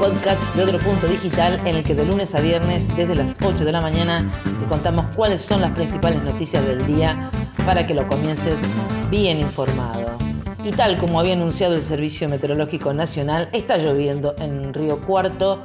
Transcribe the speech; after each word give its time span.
podcast 0.00 0.56
de 0.56 0.62
otro 0.62 0.78
punto 0.78 1.06
digital 1.06 1.60
en 1.66 1.76
el 1.76 1.84
que 1.84 1.94
de 1.94 2.06
lunes 2.06 2.34
a 2.34 2.40
viernes, 2.40 2.88
desde 2.96 3.14
las 3.14 3.36
8 3.44 3.66
de 3.66 3.70
la 3.70 3.82
mañana, 3.82 4.24
te 4.58 4.64
contamos 4.64 5.04
cuáles 5.14 5.42
son 5.42 5.60
las 5.60 5.72
principales 5.72 6.22
noticias 6.22 6.66
del 6.66 6.86
día 6.86 7.30
para 7.66 7.86
que 7.86 7.92
lo 7.92 8.08
comiences 8.08 8.62
bien 9.10 9.38
informado. 9.38 10.16
Y 10.64 10.70
tal 10.70 10.96
como 10.96 11.20
había 11.20 11.34
anunciado 11.34 11.74
el 11.74 11.82
Servicio 11.82 12.30
Meteorológico 12.30 12.94
Nacional, 12.94 13.50
está 13.52 13.76
lloviendo 13.76 14.34
en 14.38 14.72
Río 14.72 15.02
Cuarto 15.02 15.64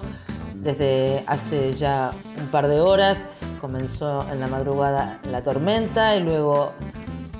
desde 0.54 1.24
hace 1.28 1.74
ya 1.74 2.12
un 2.38 2.48
par 2.48 2.68
de 2.68 2.82
horas. 2.82 3.28
Comenzó 3.62 4.30
en 4.30 4.42
la 4.42 4.48
madrugada 4.48 5.22
la 5.32 5.44
tormenta 5.44 6.18
y 6.18 6.20
luego 6.20 6.74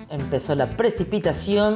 empezó 0.10 0.56
la 0.56 0.70
precipitación. 0.70 1.76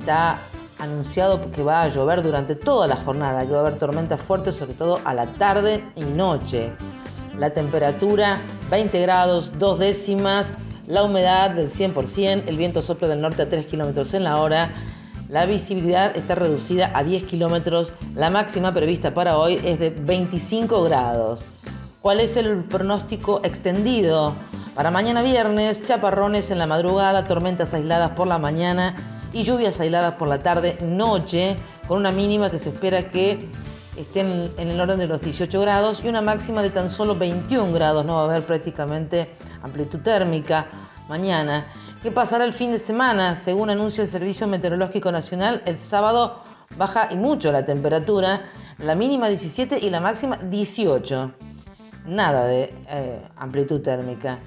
Está 0.00 0.40
anunciado 0.82 1.50
que 1.52 1.62
va 1.62 1.82
a 1.82 1.88
llover 1.88 2.22
durante 2.22 2.56
toda 2.56 2.88
la 2.88 2.96
jornada, 2.96 3.46
que 3.46 3.52
va 3.52 3.58
a 3.58 3.60
haber 3.60 3.78
tormentas 3.78 4.20
fuertes, 4.20 4.56
sobre 4.56 4.74
todo 4.74 5.00
a 5.04 5.14
la 5.14 5.26
tarde 5.26 5.84
y 5.94 6.02
noche. 6.02 6.72
La 7.38 7.50
temperatura 7.50 8.40
20 8.70 9.00
grados, 9.00 9.58
dos 9.58 9.78
décimas, 9.78 10.56
la 10.88 11.04
humedad 11.04 11.50
del 11.50 11.70
100%, 11.70 12.44
el 12.46 12.56
viento 12.56 12.82
sopla 12.82 13.06
del 13.06 13.20
norte 13.20 13.42
a 13.42 13.48
3 13.48 13.66
kilómetros 13.66 14.12
en 14.14 14.24
la 14.24 14.38
hora, 14.38 14.72
la 15.28 15.46
visibilidad 15.46 16.14
está 16.16 16.34
reducida 16.34 16.90
a 16.94 17.04
10 17.04 17.22
kilómetros, 17.24 17.92
la 18.14 18.30
máxima 18.30 18.74
prevista 18.74 19.14
para 19.14 19.38
hoy 19.38 19.60
es 19.64 19.78
de 19.78 19.90
25 19.90 20.82
grados. 20.82 21.42
¿Cuál 22.02 22.18
es 22.18 22.36
el 22.36 22.64
pronóstico 22.64 23.40
extendido? 23.44 24.34
Para 24.74 24.90
mañana 24.90 25.22
viernes, 25.22 25.84
chaparrones 25.84 26.50
en 26.50 26.58
la 26.58 26.66
madrugada, 26.66 27.24
tormentas 27.24 27.72
aisladas 27.72 28.10
por 28.10 28.26
la 28.26 28.38
mañana 28.38 29.11
y 29.32 29.44
lluvias 29.44 29.80
aisladas 29.80 30.14
por 30.14 30.28
la 30.28 30.40
tarde, 30.40 30.78
noche, 30.82 31.56
con 31.88 31.98
una 31.98 32.12
mínima 32.12 32.50
que 32.50 32.58
se 32.58 32.70
espera 32.70 33.08
que 33.08 33.48
esté 33.96 34.20
en 34.20 34.68
el 34.68 34.80
orden 34.80 34.98
de 34.98 35.06
los 35.06 35.20
18 35.20 35.60
grados 35.60 36.02
y 36.04 36.08
una 36.08 36.22
máxima 36.22 36.62
de 36.62 36.70
tan 36.70 36.88
solo 36.88 37.16
21 37.16 37.72
grados. 37.72 38.04
No 38.04 38.14
va 38.14 38.22
a 38.22 38.24
haber 38.24 38.46
prácticamente 38.46 39.28
amplitud 39.62 40.00
térmica 40.00 40.66
mañana. 41.08 41.66
¿Qué 42.02 42.10
pasará 42.10 42.44
el 42.44 42.52
fin 42.52 42.72
de 42.72 42.78
semana? 42.78 43.36
Según 43.36 43.70
anuncia 43.70 44.02
el 44.02 44.08
Servicio 44.08 44.46
Meteorológico 44.46 45.12
Nacional, 45.12 45.62
el 45.66 45.78
sábado 45.78 46.42
baja 46.76 47.08
y 47.10 47.16
mucho 47.16 47.52
la 47.52 47.64
temperatura, 47.64 48.42
la 48.78 48.94
mínima 48.94 49.28
17 49.28 49.78
y 49.78 49.90
la 49.90 50.00
máxima 50.00 50.36
18. 50.36 51.32
Nada 52.06 52.44
de 52.46 52.74
eh, 52.88 53.28
amplitud 53.36 53.80
térmica 53.80 54.40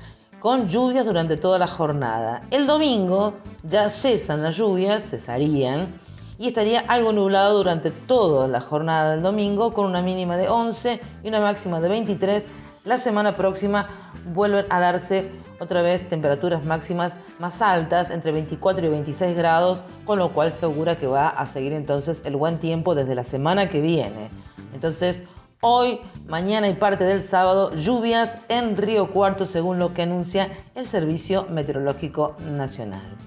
con 0.46 0.68
lluvias 0.68 1.08
durante 1.08 1.38
toda 1.38 1.58
la 1.58 1.66
jornada. 1.66 2.44
El 2.52 2.68
domingo 2.68 3.34
ya 3.64 3.90
cesan 3.90 4.44
las 4.44 4.56
lluvias, 4.56 5.02
cesarían, 5.02 6.00
y 6.38 6.46
estaría 6.46 6.82
algo 6.82 7.14
nublado 7.14 7.58
durante 7.58 7.90
toda 7.90 8.48
la 8.48 8.62
jornada 8.62 9.14
del 9.14 9.24
domingo, 9.24 9.74
con 9.74 9.88
una 9.88 10.04
mínima 10.04 10.38
de 10.38 10.48
11 10.48 11.02
y 11.24 11.30
una 11.30 11.40
máxima 11.40 11.82
de 11.82 11.90
23. 11.90 12.46
La 12.84 13.00
semana 13.00 13.36
próxima 13.36 13.88
vuelven 14.36 14.68
a 14.70 14.80
darse 14.80 15.31
otra 15.59 15.81
vez 15.81 16.08
temperaturas 16.09 16.64
máximas 16.64 17.18
más 17.40 17.64
altas, 17.64 18.12
entre 18.12 18.31
24 18.31 18.86
y 18.86 18.90
26 18.90 19.36
grados, 19.36 19.81
con 20.06 20.19
lo 20.19 20.31
cual 20.31 20.52
se 20.52 20.66
augura 20.66 20.96
que 20.96 21.08
va 21.08 21.28
a 21.28 21.48
seguir 21.48 21.74
entonces 21.74 22.22
el 22.24 22.36
buen 22.36 22.59
tiempo 22.59 22.94
desde 22.94 23.16
la 23.16 23.24
semana 23.24 23.68
que 23.68 23.81
viene. 23.81 24.30
Entonces, 24.75 25.24
Hoy, 25.62 26.00
mañana 26.28 26.70
y 26.70 26.74
parte 26.74 27.06
del 27.06 27.24
sábado, 27.24 27.74
lluvias 27.74 28.40
en 28.50 28.78
Río 28.78 29.12
Cuarto, 29.12 29.46
según 29.46 29.80
lo 29.80 29.94
que 29.94 30.04
anuncia 30.04 30.52
el 30.76 30.86
Servicio 30.86 31.48
Meteorológico 31.50 32.36
Nacional. 32.52 33.18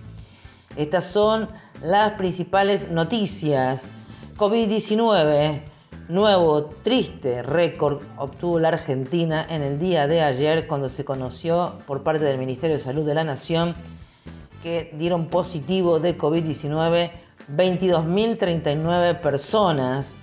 Estas 0.76 1.04
son 1.04 1.48
las 1.82 2.12
principales 2.12 2.90
noticias. 2.90 3.88
COVID-19, 4.36 5.62
nuevo 6.08 6.66
triste 6.66 7.42
récord 7.42 8.02
obtuvo 8.16 8.60
la 8.60 8.68
Argentina 8.68 9.44
en 9.48 9.62
el 9.62 9.78
día 9.78 10.06
de 10.06 10.22
ayer 10.22 10.66
cuando 10.66 10.88
se 10.88 11.04
conoció 11.04 11.74
por 11.86 12.02
parte 12.02 12.24
del 12.24 12.38
Ministerio 12.38 12.76
de 12.76 12.82
Salud 12.82 13.04
de 13.04 13.14
la 13.14 13.24
Nación 13.24 13.74
que 14.62 14.92
dieron 14.96 15.26
positivo 15.26 15.98
de 15.98 16.16
COVID-19 16.16 17.10
22.039 17.56 19.20
personas. 19.20 20.18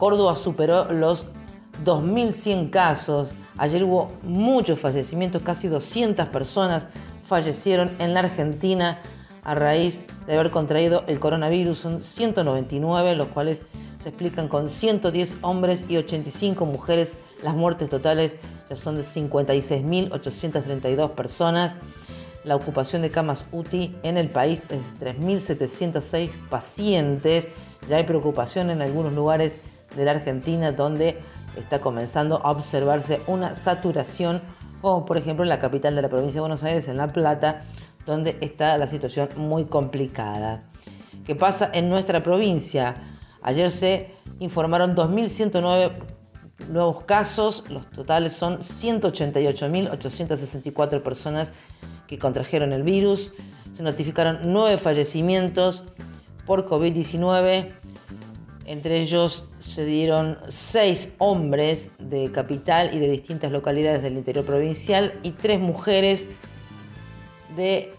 Córdoba 0.00 0.34
superó 0.34 0.90
los 0.90 1.26
2.100 1.84 2.70
casos. 2.70 3.34
Ayer 3.58 3.84
hubo 3.84 4.10
muchos 4.22 4.80
fallecimientos, 4.80 5.42
casi 5.42 5.68
200 5.68 6.28
personas 6.28 6.88
fallecieron 7.22 7.90
en 7.98 8.14
la 8.14 8.20
Argentina 8.20 8.98
a 9.44 9.54
raíz 9.54 10.06
de 10.26 10.38
haber 10.38 10.50
contraído 10.50 11.04
el 11.06 11.20
coronavirus. 11.20 11.78
Son 11.78 12.00
199, 12.00 13.14
los 13.14 13.28
cuales 13.28 13.66
se 13.98 14.08
explican 14.08 14.48
con 14.48 14.70
110 14.70 15.36
hombres 15.42 15.84
y 15.86 15.98
85 15.98 16.64
mujeres. 16.64 17.18
Las 17.42 17.54
muertes 17.54 17.90
totales 17.90 18.38
ya 18.70 18.76
son 18.76 18.96
de 18.96 19.02
56.832 19.02 21.10
personas. 21.10 21.76
La 22.42 22.56
ocupación 22.56 23.02
de 23.02 23.10
camas 23.10 23.44
UTI 23.52 23.94
en 24.02 24.16
el 24.16 24.30
país 24.30 24.66
es 24.70 24.98
de 24.98 25.14
3.706 25.14 26.30
pacientes. 26.48 27.48
Ya 27.86 27.98
hay 27.98 28.04
preocupación 28.04 28.70
en 28.70 28.80
algunos 28.80 29.12
lugares 29.12 29.58
de 29.96 30.04
la 30.04 30.12
Argentina 30.12 30.72
donde 30.72 31.18
está 31.56 31.80
comenzando 31.80 32.44
a 32.44 32.50
observarse 32.50 33.20
una 33.26 33.54
saturación, 33.54 34.40
como 34.80 35.04
por 35.04 35.16
ejemplo 35.16 35.44
en 35.44 35.48
la 35.48 35.58
capital 35.58 35.94
de 35.94 36.02
la 36.02 36.08
provincia 36.08 36.36
de 36.36 36.40
Buenos 36.40 36.64
Aires, 36.64 36.88
en 36.88 36.96
La 36.96 37.12
Plata, 37.12 37.64
donde 38.06 38.36
está 38.40 38.78
la 38.78 38.86
situación 38.86 39.28
muy 39.36 39.66
complicada. 39.66 40.62
¿Qué 41.24 41.36
pasa 41.36 41.70
en 41.72 41.90
nuestra 41.90 42.22
provincia? 42.22 42.94
Ayer 43.42 43.70
se 43.70 44.14
informaron 44.38 44.94
2.109 44.94 45.92
nuevos 46.68 47.04
casos, 47.04 47.70
los 47.70 47.88
totales 47.88 48.34
son 48.34 48.58
188.864 48.60 51.02
personas 51.02 51.54
que 52.06 52.18
contrajeron 52.18 52.72
el 52.72 52.82
virus, 52.82 53.34
se 53.72 53.82
notificaron 53.82 54.40
nueve 54.44 54.78
fallecimientos 54.78 55.84
por 56.44 56.66
COVID-19, 56.66 57.72
entre 58.70 58.98
ellos 58.98 59.48
se 59.58 59.84
dieron 59.84 60.38
seis 60.48 61.16
hombres 61.18 61.90
de 61.98 62.30
capital 62.30 62.90
y 62.92 63.00
de 63.00 63.10
distintas 63.10 63.50
localidades 63.50 64.00
del 64.00 64.16
interior 64.16 64.44
provincial 64.44 65.18
y 65.24 65.32
tres 65.32 65.58
mujeres 65.58 66.30
de 67.56 67.92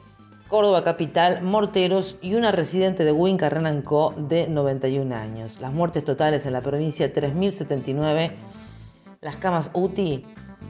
Córdoba 0.47 0.85
Capital, 0.85 1.41
Morteros 1.41 2.15
y 2.21 2.35
una 2.35 2.53
residente 2.53 3.03
de 3.03 3.11
Huinca 3.11 3.49
Renancó 3.49 4.15
de 4.17 4.47
91 4.47 5.13
años. 5.13 5.59
Las 5.59 5.73
muertes 5.73 6.05
totales 6.05 6.45
en 6.45 6.53
la 6.53 6.61
provincia 6.61 7.13
3.079. 7.13 8.31
Las 9.19 9.35
camas 9.35 9.71
UTI 9.73 10.23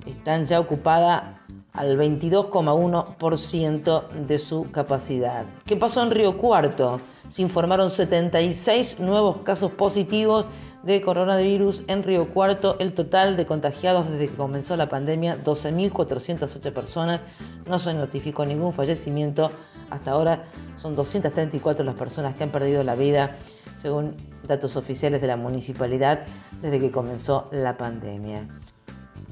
están 0.08 0.46
ya 0.46 0.60
ocupadas 0.60 1.26
al 1.74 1.96
22,1% 2.00 4.10
de 4.26 4.40
su 4.40 4.72
capacidad. 4.72 5.46
¿Qué 5.68 5.78
pasó 5.78 6.02
en 6.02 6.10
Río 6.10 6.40
Cuarto? 6.40 7.00
Se 7.30 7.42
informaron 7.42 7.90
76 7.90 9.00
nuevos 9.00 9.38
casos 9.44 9.72
positivos 9.72 10.46
de 10.84 11.02
coronavirus 11.02 11.84
en 11.88 12.04
Río 12.04 12.34
Cuarto. 12.34 12.76
El 12.80 12.94
total 12.94 13.38
de 13.38 13.46
contagiados 13.46 14.10
desde 14.10 14.30
que 14.30 14.36
comenzó 14.36 14.76
la 14.76 14.90
pandemia, 14.90 15.44
12.408 15.44 16.74
personas. 16.74 17.22
No 17.68 17.80
se 17.80 17.94
notificó 17.94 18.46
ningún 18.46 18.74
fallecimiento. 18.74 19.52
Hasta 19.90 20.12
ahora 20.12 20.46
son 20.76 20.96
234 20.96 21.84
las 21.84 21.96
personas 21.96 22.36
que 22.36 22.44
han 22.44 22.52
perdido 22.52 22.84
la 22.84 22.96
vida, 22.96 23.38
según 23.78 24.16
datos 24.48 24.76
oficiales 24.76 25.22
de 25.22 25.28
la 25.28 25.38
municipalidad, 25.38 26.22
desde 26.62 26.80
que 26.80 26.92
comenzó 26.92 27.50
la 27.52 27.78
pandemia. 27.78 28.48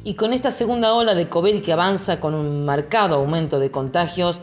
Y 0.04 0.14
con 0.14 0.34
esta 0.34 0.52
segunda 0.52 0.94
ola 0.94 1.14
de 1.14 1.28
COVID 1.28 1.62
que 1.62 1.74
avanza 1.74 2.20
con 2.20 2.34
un 2.34 2.66
marcado 2.66 3.16
aumento 3.16 3.60
de 3.60 3.72
contagios, 3.72 4.42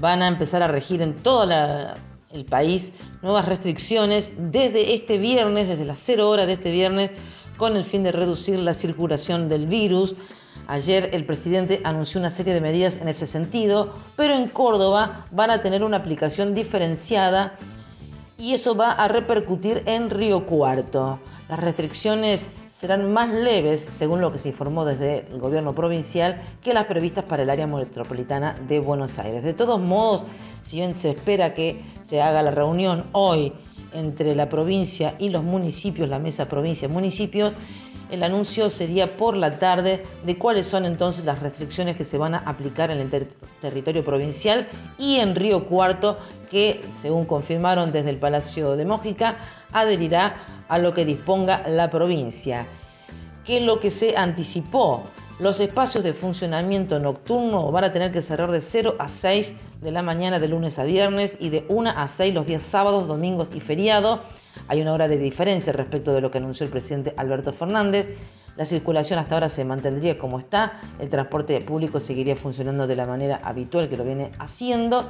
van 0.00 0.22
a 0.22 0.28
empezar 0.28 0.62
a 0.62 0.68
regir 0.68 1.02
en 1.02 1.14
toda 1.14 1.46
la 1.46 1.94
el 2.30 2.44
país 2.44 3.00
nuevas 3.22 3.46
restricciones 3.46 4.32
desde 4.38 4.94
este 4.94 5.18
viernes, 5.18 5.68
desde 5.68 5.84
las 5.84 5.98
0 6.00 6.28
horas 6.28 6.46
de 6.46 6.54
este 6.54 6.70
viernes, 6.70 7.10
con 7.56 7.76
el 7.76 7.84
fin 7.84 8.02
de 8.02 8.12
reducir 8.12 8.58
la 8.58 8.74
circulación 8.74 9.48
del 9.48 9.66
virus. 9.66 10.14
Ayer 10.66 11.10
el 11.12 11.24
presidente 11.24 11.80
anunció 11.84 12.20
una 12.20 12.30
serie 12.30 12.54
de 12.54 12.60
medidas 12.60 12.98
en 12.98 13.08
ese 13.08 13.26
sentido, 13.26 13.94
pero 14.16 14.34
en 14.34 14.48
Córdoba 14.48 15.24
van 15.30 15.50
a 15.50 15.62
tener 15.62 15.82
una 15.82 15.98
aplicación 15.98 16.54
diferenciada 16.54 17.56
y 18.36 18.52
eso 18.52 18.76
va 18.76 18.92
a 18.92 19.08
repercutir 19.08 19.82
en 19.86 20.10
Río 20.10 20.46
Cuarto. 20.46 21.20
Las 21.48 21.58
restricciones 21.58 22.50
serán 22.78 23.12
más 23.12 23.30
leves, 23.30 23.80
según 23.80 24.20
lo 24.20 24.30
que 24.30 24.38
se 24.38 24.50
informó 24.50 24.84
desde 24.84 25.26
el 25.32 25.40
gobierno 25.40 25.74
provincial, 25.74 26.40
que 26.62 26.72
las 26.72 26.84
previstas 26.84 27.24
para 27.24 27.42
el 27.42 27.50
área 27.50 27.66
metropolitana 27.66 28.54
de 28.68 28.78
Buenos 28.78 29.18
Aires. 29.18 29.42
De 29.42 29.52
todos 29.52 29.80
modos, 29.80 30.22
si 30.62 30.76
bien 30.76 30.94
se 30.94 31.10
espera 31.10 31.54
que 31.54 31.82
se 32.02 32.22
haga 32.22 32.40
la 32.40 32.52
reunión 32.52 33.04
hoy 33.10 33.52
entre 33.92 34.36
la 34.36 34.48
provincia 34.48 35.16
y 35.18 35.30
los 35.30 35.42
municipios, 35.42 36.08
la 36.08 36.20
mesa 36.20 36.48
provincia-municipios, 36.48 37.54
el 38.12 38.22
anuncio 38.22 38.70
sería 38.70 39.16
por 39.16 39.36
la 39.36 39.58
tarde 39.58 40.04
de 40.24 40.38
cuáles 40.38 40.68
son 40.68 40.84
entonces 40.84 41.24
las 41.24 41.40
restricciones 41.40 41.96
que 41.96 42.04
se 42.04 42.16
van 42.16 42.36
a 42.36 42.38
aplicar 42.38 42.92
en 42.92 42.98
el 42.98 43.28
territorio 43.60 44.04
provincial 44.04 44.68
y 44.98 45.16
en 45.16 45.34
Río 45.34 45.66
Cuarto, 45.66 46.16
que 46.48 46.84
según 46.90 47.24
confirmaron 47.24 47.90
desde 47.90 48.10
el 48.10 48.18
Palacio 48.18 48.76
de 48.76 48.84
Mójica, 48.84 49.36
adherirá 49.72 50.57
a 50.68 50.78
lo 50.78 50.94
que 50.94 51.04
disponga 51.04 51.66
la 51.68 51.90
provincia. 51.90 52.66
¿Qué 53.44 53.58
es 53.58 53.62
lo 53.64 53.80
que 53.80 53.90
se 53.90 54.16
anticipó? 54.16 55.04
Los 55.38 55.60
espacios 55.60 56.02
de 56.02 56.14
funcionamiento 56.14 56.98
nocturno 56.98 57.70
van 57.70 57.84
a 57.84 57.92
tener 57.92 58.10
que 58.10 58.22
cerrar 58.22 58.50
de 58.50 58.60
0 58.60 58.96
a 58.98 59.06
6 59.06 59.56
de 59.80 59.92
la 59.92 60.02
mañana 60.02 60.40
de 60.40 60.48
lunes 60.48 60.80
a 60.80 60.84
viernes 60.84 61.38
y 61.40 61.50
de 61.50 61.64
1 61.68 61.90
a 61.90 62.08
6 62.08 62.34
los 62.34 62.46
días 62.46 62.64
sábados, 62.64 63.06
domingos 63.06 63.50
y 63.54 63.60
feriados. 63.60 64.18
Hay 64.66 64.82
una 64.82 64.92
hora 64.92 65.06
de 65.06 65.16
diferencia 65.16 65.72
respecto 65.72 66.12
de 66.12 66.20
lo 66.20 66.32
que 66.32 66.38
anunció 66.38 66.64
el 66.64 66.72
presidente 66.72 67.14
Alberto 67.16 67.52
Fernández. 67.52 68.18
La 68.56 68.64
circulación 68.64 69.20
hasta 69.20 69.36
ahora 69.36 69.48
se 69.48 69.64
mantendría 69.64 70.18
como 70.18 70.40
está, 70.40 70.80
el 70.98 71.08
transporte 71.08 71.60
público 71.60 72.00
seguiría 72.00 72.34
funcionando 72.34 72.88
de 72.88 72.96
la 72.96 73.06
manera 73.06 73.40
habitual 73.44 73.88
que 73.88 73.96
lo 73.96 74.02
viene 74.02 74.32
haciendo, 74.40 75.04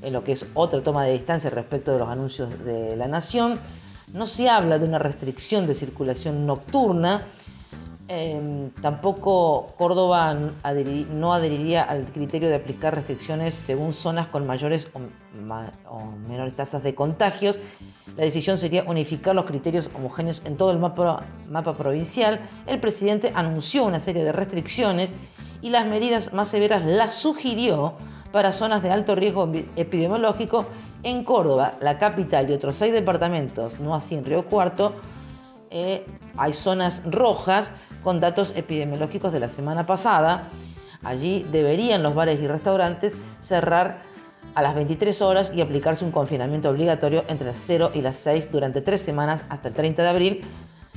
en 0.00 0.14
lo 0.14 0.24
que 0.24 0.32
es 0.32 0.46
otra 0.54 0.82
toma 0.82 1.04
de 1.04 1.12
distancia 1.12 1.50
respecto 1.50 1.92
de 1.92 1.98
los 1.98 2.08
anuncios 2.08 2.64
de 2.64 2.96
la 2.96 3.06
Nación. 3.06 3.60
No 4.16 4.26
se 4.26 4.48
habla 4.48 4.78
de 4.78 4.86
una 4.86 4.98
restricción 4.98 5.66
de 5.66 5.74
circulación 5.74 6.46
nocturna, 6.46 7.26
Em, 8.08 8.70
tampoco 8.70 9.74
Córdoba 9.76 10.32
no 10.32 11.32
adheriría 11.34 11.82
al 11.82 12.04
criterio 12.04 12.48
de 12.48 12.54
aplicar 12.54 12.94
restricciones 12.94 13.56
según 13.56 13.92
zonas 13.92 14.28
con 14.28 14.46
mayores 14.46 14.88
o, 14.94 15.00
menores 16.28 16.54
tasas 16.54 16.84
de 16.84 16.94
contagios. 16.94 17.58
La 18.16 18.22
decisión 18.22 18.58
sería 18.58 18.84
unificar 18.84 19.34
los 19.34 19.44
criterios 19.44 19.90
homogéneos 19.92 20.42
en 20.44 20.56
todo 20.56 20.70
el 20.70 20.78
mapa, 20.78 21.24
mapa 21.48 21.76
provincial. 21.76 22.38
El 22.68 22.78
presidente 22.78 23.32
anunció 23.34 23.84
una 23.84 23.98
serie 23.98 24.22
de 24.22 24.30
restricciones 24.30 25.12
y 25.60 25.70
las 25.70 25.86
medidas 25.86 26.32
más 26.32 26.46
severas 26.46 26.84
las 26.86 27.14
sugirió 27.14 27.94
para 28.30 28.52
zonas 28.52 28.84
de 28.84 28.90
alto 28.90 29.16
riesgo 29.16 29.50
epidemiológico 29.74 30.66
en 31.06 31.22
Córdoba, 31.22 31.74
la 31.80 31.98
capital 31.98 32.50
y 32.50 32.52
otros 32.52 32.76
seis 32.76 32.92
departamentos, 32.92 33.78
no 33.78 33.94
así 33.94 34.16
en 34.16 34.24
Río 34.24 34.44
Cuarto. 34.44 34.92
Eh, 35.70 36.04
hay 36.36 36.52
zonas 36.52 37.04
rojas 37.06 37.72
con 38.02 38.18
datos 38.18 38.52
epidemiológicos 38.56 39.32
de 39.32 39.38
la 39.38 39.46
semana 39.46 39.86
pasada. 39.86 40.48
Allí 41.04 41.46
deberían 41.52 42.02
los 42.02 42.16
bares 42.16 42.40
y 42.40 42.48
restaurantes 42.48 43.16
cerrar 43.38 44.02
a 44.56 44.62
las 44.62 44.74
23 44.74 45.22
horas 45.22 45.52
y 45.54 45.60
aplicarse 45.60 46.04
un 46.04 46.10
confinamiento 46.10 46.70
obligatorio 46.70 47.24
entre 47.28 47.46
las 47.46 47.58
0 47.58 47.92
y 47.94 48.02
las 48.02 48.16
6 48.16 48.50
durante 48.50 48.80
tres 48.80 49.00
semanas 49.00 49.44
hasta 49.48 49.68
el 49.68 49.74
30 49.74 50.02
de 50.02 50.08
abril. 50.08 50.44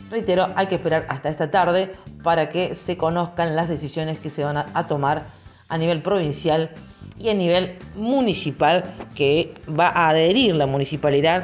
Reitero, 0.09 0.47
hay 0.56 0.65
que 0.65 0.75
esperar 0.75 1.06
hasta 1.09 1.29
esta 1.29 1.51
tarde 1.51 1.95
para 2.23 2.50
que 2.50 2.73
se 2.73 2.97
conozcan 2.97 3.56
las 3.56 3.69
decisiones 3.69 4.17
que 4.17 4.31
se 4.31 4.44
van 4.44 4.57
a, 4.57 4.88
tomar 4.88 5.27
a 5.67 5.77
nivel 5.77 6.01
provincial 6.01 6.71
y 7.19 7.30
a 7.30 7.33
nivel 7.33 7.77
municipal, 7.95 8.83
que 9.13 9.54
va 9.68 9.88
a 9.88 10.10
adherir 10.10 10.56
la 10.56 10.66
municipalidad 10.66 11.44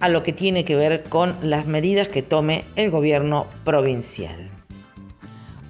a 0.00 0.08
lo 0.08 0.22
que 0.22 0.32
tiene 0.32 0.64
que 0.64 0.74
ver 0.74 1.04
con 1.04 1.36
las 1.42 1.66
medidas 1.66 2.08
que 2.08 2.22
tome 2.22 2.64
el 2.74 2.90
gobierno 2.90 3.46
provincial. 3.64 4.50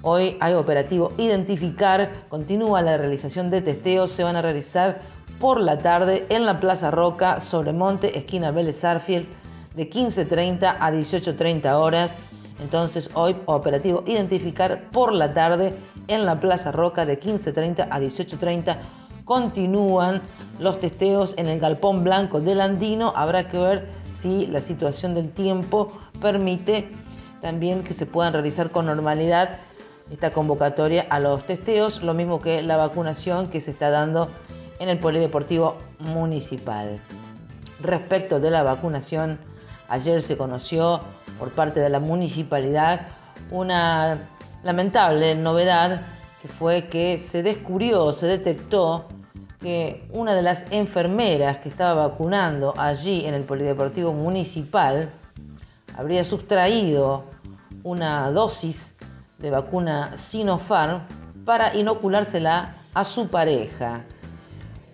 Hoy 0.01 0.35
hay 0.41 0.53
operativo 0.55 1.13
Identificar, 1.17 2.25
continúa 2.27 2.81
la 2.81 2.97
realización 2.97 3.49
de 3.51 3.61
testeos, 3.61 4.11
se 4.11 4.23
van 4.23 4.35
a 4.35 4.41
realizar 4.41 4.99
por 5.39 5.61
la 5.61 5.79
tarde 5.79 6.25
en 6.29 6.45
la 6.45 6.59
Plaza 6.59 6.91
Roca, 6.91 7.39
Sobremonte, 7.39 8.17
esquina 8.17 8.51
Vélez 8.51 8.83
Arfield, 8.83 9.27
de 9.75 9.89
15.30 9.89 10.77
a 10.79 10.91
18.30 10.91 11.73
horas. 11.73 12.15
Entonces 12.61 13.11
hoy 13.13 13.35
operativo 13.45 14.03
Identificar 14.05 14.89
por 14.89 15.13
la 15.13 15.33
tarde 15.33 15.73
en 16.07 16.25
la 16.25 16.39
Plaza 16.39 16.71
Roca 16.71 17.05
de 17.05 17.19
15.30 17.19 17.87
a 17.89 17.99
18.30. 17.99 18.77
Continúan 19.25 20.21
los 20.59 20.79
testeos 20.79 21.33
en 21.37 21.47
el 21.47 21.59
Galpón 21.59 22.03
Blanco 22.03 22.41
del 22.41 22.61
Andino. 22.61 23.13
Habrá 23.15 23.47
que 23.47 23.57
ver 23.57 23.89
si 24.13 24.47
la 24.47 24.61
situación 24.61 25.13
del 25.13 25.31
tiempo 25.31 25.93
permite 26.21 26.91
también 27.41 27.83
que 27.83 27.93
se 27.93 28.05
puedan 28.05 28.33
realizar 28.33 28.69
con 28.69 28.85
normalidad 28.85 29.57
esta 30.11 30.31
convocatoria 30.31 31.05
a 31.09 31.19
los 31.19 31.45
testeos, 31.45 32.03
lo 32.03 32.13
mismo 32.13 32.41
que 32.41 32.61
la 32.61 32.77
vacunación 32.77 33.49
que 33.49 33.61
se 33.61 33.71
está 33.71 33.89
dando 33.89 34.29
en 34.79 34.89
el 34.89 34.99
Polideportivo 34.99 35.77
Municipal. 35.99 36.99
Respecto 37.81 38.39
de 38.39 38.51
la 38.51 38.63
vacunación, 38.63 39.39
ayer 39.87 40.21
se 40.21 40.37
conoció 40.37 41.01
por 41.39 41.51
parte 41.51 41.79
de 41.79 41.89
la 41.89 41.99
municipalidad 41.99 43.07
una 43.51 44.29
lamentable 44.63 45.35
novedad 45.35 46.01
que 46.43 46.49
fue 46.49 46.87
que 46.87 47.17
se 47.17 47.41
descubrió, 47.41 48.11
se 48.11 48.27
detectó 48.27 49.05
que 49.61 50.05
una 50.11 50.35
de 50.35 50.41
las 50.41 50.65
enfermeras 50.71 51.59
que 51.59 51.69
estaba 51.69 52.05
vacunando 52.09 52.73
allí 52.77 53.25
en 53.25 53.33
el 53.33 53.43
Polideportivo 53.43 54.11
Municipal 54.11 55.09
habría 55.95 56.25
sustraído 56.25 57.23
una 57.83 58.29
dosis 58.31 58.97
de 59.39 59.51
vacuna 59.51 60.17
Sinopharm 60.17 61.03
para 61.45 61.77
inoculársela 61.77 62.75
a 62.93 63.05
su 63.05 63.29
pareja. 63.29 64.03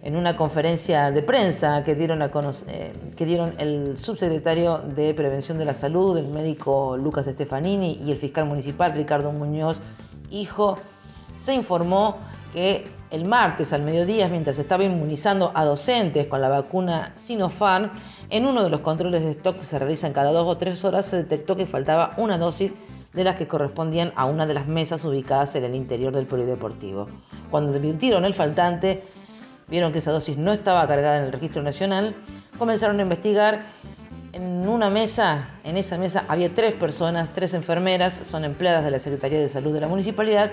En 0.03 0.17
una 0.17 0.37
conferencia 0.37 1.09
de 1.09 1.23
prensa 1.23 1.83
que 1.83 1.95
dieron, 1.95 2.21
eh, 2.21 2.93
que 3.17 3.25
dieron 3.25 3.55
el 3.57 3.97
subsecretario 3.97 4.77
de 4.77 5.15
Prevención 5.15 5.57
de 5.57 5.65
la 5.65 5.73
Salud, 5.73 6.15
el 6.15 6.27
médico 6.27 6.95
Lucas 6.95 7.25
Stefanini 7.25 7.93
y 8.03 8.11
el 8.11 8.19
fiscal 8.19 8.45
municipal 8.45 8.93
Ricardo 8.93 9.31
Muñoz, 9.31 9.81
hijo, 10.29 10.77
se 11.41 11.53
informó 11.53 12.17
que 12.53 12.85
el 13.11 13.25
martes 13.25 13.73
al 13.73 13.81
mediodía, 13.81 14.27
mientras 14.27 14.59
estaba 14.59 14.83
inmunizando 14.83 15.51
a 15.55 15.65
docentes 15.65 16.27
con 16.27 16.41
la 16.41 16.49
vacuna 16.49 17.13
Sinopharm, 17.15 17.89
en 18.29 18.45
uno 18.45 18.63
de 18.63 18.69
los 18.69 18.81
controles 18.81 19.23
de 19.23 19.31
stock 19.31 19.57
que 19.57 19.63
se 19.63 19.79
realizan 19.79 20.13
cada 20.13 20.31
dos 20.31 20.45
o 20.47 20.57
tres 20.57 20.83
horas 20.85 21.05
se 21.05 21.17
detectó 21.17 21.55
que 21.55 21.65
faltaba 21.65 22.11
una 22.17 22.37
dosis 22.37 22.75
de 23.13 23.23
las 23.23 23.35
que 23.35 23.47
correspondían 23.47 24.13
a 24.15 24.25
una 24.25 24.45
de 24.45 24.53
las 24.53 24.67
mesas 24.67 25.03
ubicadas 25.05 25.55
en 25.55 25.63
el 25.63 25.73
interior 25.73 26.13
del 26.13 26.27
polideportivo. 26.27 27.07
Cuando 27.49 27.71
desvirtieron 27.71 28.25
el 28.25 28.35
faltante, 28.35 29.03
vieron 29.67 29.91
que 29.91 29.99
esa 29.99 30.11
dosis 30.11 30.37
no 30.37 30.51
estaba 30.51 30.87
cargada 30.87 31.17
en 31.17 31.23
el 31.23 31.31
registro 31.31 31.63
nacional, 31.63 32.15
comenzaron 32.59 32.99
a 32.99 33.03
investigar. 33.03 33.65
En 34.31 34.67
una 34.67 34.91
mesa, 34.91 35.49
en 35.63 35.77
esa 35.77 35.97
mesa 35.97 36.25
había 36.27 36.53
tres 36.53 36.75
personas, 36.75 37.33
tres 37.33 37.55
enfermeras, 37.55 38.13
son 38.13 38.45
empleadas 38.45 38.83
de 38.83 38.91
la 38.91 38.99
Secretaría 38.99 39.39
de 39.39 39.49
Salud 39.49 39.73
de 39.73 39.81
la 39.81 39.87
municipalidad. 39.87 40.51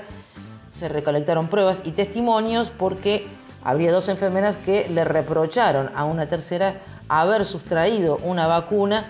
Se 0.69 0.89
recolectaron 0.89 1.49
pruebas 1.49 1.83
y 1.85 1.93
testimonios 1.93 2.71
porque 2.71 3.27
habría 3.63 3.93
dos 3.93 4.09
enfermeras 4.09 4.57
que 4.57 4.89
le 4.89 5.05
reprocharon 5.05 5.91
a 5.95 6.05
una 6.05 6.29
tercera 6.29 6.81
haber 7.09 7.45
sustraído 7.45 8.19
una 8.23 8.47
vacuna 8.47 9.07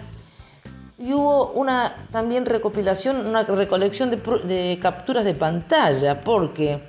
y 0.98 1.12
hubo 1.12 1.52
una 1.52 1.94
también 2.10 2.46
recopilación, 2.46 3.26
una 3.26 3.42
recolección 3.42 4.10
de, 4.10 4.78
capturas 4.80 5.24
de 5.24 5.34
pantalla, 5.34 6.22
porque 6.22 6.80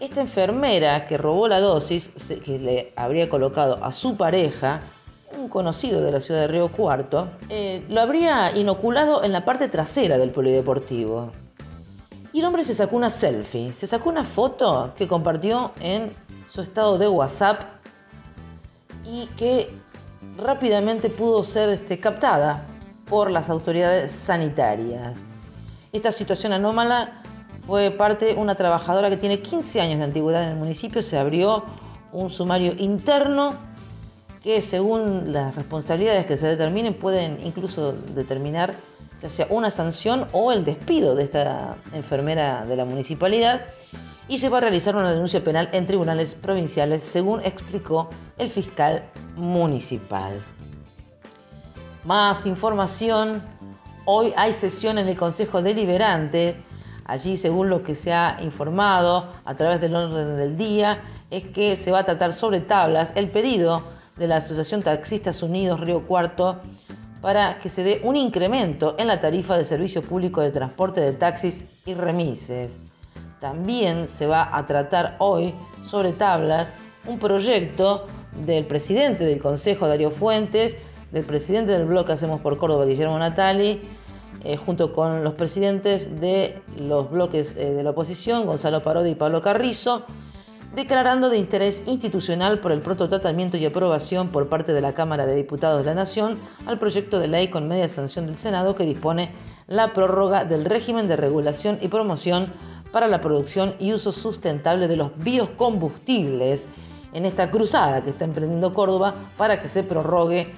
esta 0.00 0.20
enfermera 0.20 1.04
que 1.04 1.18
robó 1.18 1.46
la 1.46 1.60
dosis, 1.60 2.12
que 2.42 2.58
le 2.58 2.92
habría 2.96 3.28
colocado 3.28 3.84
a 3.84 3.92
su 3.92 4.16
pareja, 4.16 4.80
un 5.38 5.48
conocido 5.48 6.02
de 6.02 6.12
la 6.12 6.20
ciudad 6.20 6.40
de 6.40 6.48
Río 6.48 6.68
Cuarto, 6.68 7.28
eh, 7.48 7.84
lo 7.88 8.00
habría 8.00 8.56
inoculado 8.56 9.24
en 9.24 9.32
la 9.32 9.44
parte 9.44 9.68
trasera 9.68 10.18
del 10.18 10.30
polideportivo. 10.30 11.32
Y 12.32 12.40
el 12.40 12.46
hombre 12.46 12.64
se 12.64 12.74
sacó 12.74 12.96
una 12.96 13.10
selfie, 13.10 13.72
se 13.72 13.86
sacó 13.86 14.08
una 14.08 14.24
foto 14.24 14.92
que 14.96 15.06
compartió 15.06 15.72
en 15.80 16.14
su 16.48 16.62
estado 16.62 16.98
de 16.98 17.08
WhatsApp 17.08 17.60
y 19.04 19.26
que 19.36 19.70
rápidamente 20.38 21.10
pudo 21.10 21.44
ser 21.44 21.68
este, 21.68 22.00
captada 22.00 22.66
por 23.06 23.30
las 23.30 23.50
autoridades 23.50 24.12
sanitarias. 24.12 25.26
Esta 25.92 26.10
situación 26.10 26.54
anómala 26.54 27.22
fue 27.66 27.90
parte 27.90 28.24
de 28.24 28.34
una 28.34 28.54
trabajadora 28.54 29.10
que 29.10 29.18
tiene 29.18 29.40
15 29.40 29.80
años 29.82 29.98
de 29.98 30.04
antigüedad 30.04 30.42
en 30.44 30.50
el 30.50 30.56
municipio. 30.56 31.02
Se 31.02 31.18
abrió 31.18 31.64
un 32.12 32.30
sumario 32.30 32.72
interno 32.78 33.54
que 34.42 34.60
según 34.62 35.32
las 35.32 35.54
responsabilidades 35.54 36.26
que 36.26 36.36
se 36.36 36.46
determinen 36.46 36.94
pueden 36.94 37.38
incluso 37.44 37.92
determinar 37.92 38.74
ya 39.22 39.28
sea 39.28 39.46
una 39.50 39.70
sanción 39.70 40.26
o 40.32 40.50
el 40.50 40.64
despido 40.64 41.14
de 41.14 41.22
esta 41.22 41.76
enfermera 41.92 42.66
de 42.66 42.74
la 42.74 42.84
municipalidad 42.84 43.62
y 44.26 44.38
se 44.38 44.48
va 44.48 44.58
a 44.58 44.62
realizar 44.62 44.96
una 44.96 45.12
denuncia 45.12 45.44
penal 45.44 45.68
en 45.72 45.86
tribunales 45.86 46.34
provinciales 46.34 47.04
según 47.04 47.40
explicó 47.44 48.10
el 48.36 48.50
fiscal 48.50 49.04
municipal. 49.36 50.40
Más 52.04 52.46
información. 52.46 53.42
Hoy 54.04 54.32
hay 54.36 54.52
sesión 54.52 54.98
en 54.98 55.06
el 55.06 55.16
Consejo 55.16 55.62
Deliberante. 55.62 56.60
Allí, 57.04 57.36
según 57.36 57.68
lo 57.68 57.84
que 57.84 57.94
se 57.94 58.12
ha 58.12 58.38
informado 58.42 59.28
a 59.44 59.54
través 59.54 59.80
del 59.80 59.94
orden 59.94 60.36
del 60.36 60.56
día, 60.56 61.00
es 61.30 61.44
que 61.44 61.76
se 61.76 61.92
va 61.92 62.00
a 62.00 62.04
tratar 62.04 62.32
sobre 62.32 62.60
tablas 62.60 63.12
el 63.14 63.30
pedido 63.30 63.84
de 64.16 64.26
la 64.26 64.36
Asociación 64.36 64.82
Taxistas 64.82 65.42
Unidos 65.42 65.78
Río 65.78 66.06
Cuarto 66.06 66.60
para 67.22 67.58
que 67.58 67.70
se 67.70 67.84
dé 67.84 68.00
un 68.02 68.16
incremento 68.16 68.96
en 68.98 69.06
la 69.06 69.20
tarifa 69.20 69.56
de 69.56 69.64
servicio 69.64 70.02
público 70.02 70.42
de 70.42 70.50
transporte 70.50 71.00
de 71.00 71.12
taxis 71.12 71.68
y 71.86 71.94
remises. 71.94 72.80
También 73.40 74.06
se 74.06 74.26
va 74.26 74.54
a 74.54 74.66
tratar 74.66 75.16
hoy 75.20 75.54
sobre 75.82 76.12
tablas 76.12 76.72
un 77.06 77.18
proyecto 77.18 78.06
del 78.44 78.66
presidente 78.66 79.24
del 79.24 79.40
Consejo, 79.40 79.86
Darío 79.86 80.10
Fuentes, 80.10 80.76
del 81.12 81.24
presidente 81.24 81.72
del 81.72 81.86
bloque 81.86 82.12
Hacemos 82.12 82.40
por 82.40 82.58
Córdoba, 82.58 82.86
Guillermo 82.86 83.18
Natali, 83.18 83.80
eh, 84.44 84.56
junto 84.56 84.92
con 84.92 85.22
los 85.22 85.34
presidentes 85.34 86.20
de 86.20 86.60
los 86.76 87.10
bloques 87.10 87.54
eh, 87.56 87.70
de 87.70 87.82
la 87.84 87.90
oposición, 87.90 88.46
Gonzalo 88.46 88.82
Parodi 88.82 89.10
y 89.10 89.14
Pablo 89.14 89.40
Carrizo, 89.40 90.04
declarando 90.74 91.28
de 91.28 91.38
interés 91.38 91.84
institucional 91.86 92.60
por 92.60 92.72
el 92.72 92.80
pronto 92.80 93.08
tratamiento 93.08 93.56
y 93.56 93.66
aprobación 93.66 94.28
por 94.28 94.48
parte 94.48 94.72
de 94.72 94.80
la 94.80 94.94
Cámara 94.94 95.26
de 95.26 95.34
Diputados 95.34 95.80
de 95.80 95.84
la 95.84 95.94
Nación 95.94 96.38
al 96.66 96.78
proyecto 96.78 97.18
de 97.18 97.28
ley 97.28 97.48
con 97.48 97.68
media 97.68 97.88
sanción 97.88 98.26
del 98.26 98.36
Senado 98.36 98.74
que 98.74 98.84
dispone 98.84 99.32
la 99.66 99.92
prórroga 99.92 100.44
del 100.44 100.64
régimen 100.64 101.08
de 101.08 101.16
regulación 101.16 101.78
y 101.82 101.88
promoción 101.88 102.52
para 102.90 103.08
la 103.08 103.20
producción 103.20 103.74
y 103.78 103.92
uso 103.92 104.12
sustentable 104.12 104.88
de 104.88 104.96
los 104.96 105.16
biocombustibles 105.18 106.66
en 107.12 107.26
esta 107.26 107.50
cruzada 107.50 108.02
que 108.02 108.10
está 108.10 108.24
emprendiendo 108.24 108.72
Córdoba 108.72 109.14
para 109.36 109.60
que 109.60 109.68
se 109.68 109.82
prorrogue 109.82 110.54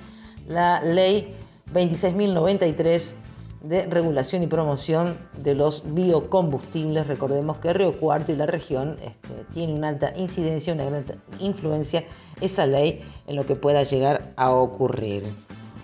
la 0.46 0.80
ley 0.80 1.34
26.093 1.72 3.16
de 3.64 3.86
regulación 3.86 4.42
y 4.42 4.46
promoción 4.46 5.16
de 5.38 5.54
los 5.54 5.94
biocombustibles. 5.94 7.06
Recordemos 7.06 7.56
que 7.56 7.72
Río 7.72 7.98
Cuarto 7.98 8.30
y 8.30 8.36
la 8.36 8.44
región 8.44 8.96
este, 9.02 9.44
tiene 9.52 9.72
una 9.74 9.88
alta 9.88 10.12
incidencia, 10.16 10.74
una 10.74 10.84
gran 10.84 11.04
influencia 11.40 12.04
esa 12.42 12.66
ley 12.66 13.02
en 13.26 13.36
lo 13.36 13.46
que 13.46 13.56
pueda 13.56 13.82
llegar 13.82 14.34
a 14.36 14.50
ocurrir. 14.50 15.24